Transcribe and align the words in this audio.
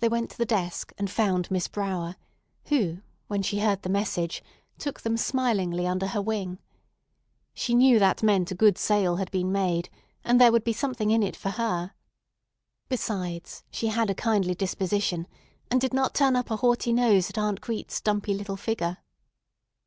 They 0.00 0.08
went 0.08 0.30
to 0.30 0.38
the 0.38 0.46
desk, 0.46 0.94
and 0.96 1.10
found 1.10 1.50
Miss 1.50 1.68
Brower, 1.68 2.16
who, 2.68 3.02
when 3.26 3.42
she 3.42 3.58
heard 3.60 3.82
the 3.82 3.90
message, 3.90 4.42
took 4.78 5.02
them 5.02 5.18
smilingly 5.18 5.86
under 5.86 6.06
her 6.06 6.22
wing. 6.22 6.58
She 7.52 7.74
knew 7.74 7.98
that 7.98 8.22
meant 8.22 8.50
a 8.50 8.54
good 8.54 8.78
sale 8.78 9.16
had 9.16 9.30
been 9.30 9.52
made, 9.52 9.90
and 10.24 10.40
there 10.40 10.52
would 10.52 10.64
be 10.64 10.72
something 10.72 11.10
in 11.10 11.22
it 11.22 11.36
for 11.36 11.50
her. 11.50 11.92
Besides, 12.88 13.62
she 13.70 13.88
had 13.88 14.08
a 14.08 14.14
kindly 14.14 14.54
disposition, 14.54 15.28
and 15.70 15.78
did 15.82 15.92
not 15.92 16.14
turn 16.14 16.34
up 16.34 16.50
a 16.50 16.56
haughty 16.56 16.94
nose 16.94 17.28
at 17.28 17.36
Aunt 17.36 17.60
Crete's 17.60 18.00
dumpy 18.00 18.32
little 18.32 18.56
figure. 18.56 18.96